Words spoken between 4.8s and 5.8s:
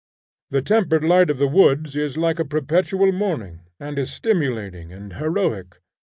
and heroic.